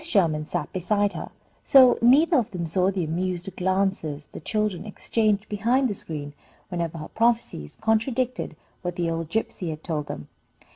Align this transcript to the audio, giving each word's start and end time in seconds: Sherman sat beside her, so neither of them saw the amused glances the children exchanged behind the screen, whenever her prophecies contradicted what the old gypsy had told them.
Sherman 0.03 0.43
sat 0.45 0.73
beside 0.73 1.13
her, 1.13 1.29
so 1.63 1.99
neither 2.01 2.35
of 2.37 2.49
them 2.49 2.65
saw 2.65 2.89
the 2.89 3.03
amused 3.03 3.55
glances 3.55 4.25
the 4.25 4.39
children 4.39 4.83
exchanged 4.83 5.47
behind 5.47 5.87
the 5.87 5.93
screen, 5.93 6.33
whenever 6.69 6.97
her 6.97 7.07
prophecies 7.09 7.77
contradicted 7.81 8.55
what 8.81 8.95
the 8.95 9.11
old 9.11 9.29
gypsy 9.29 9.69
had 9.69 9.83
told 9.83 10.07
them. 10.07 10.27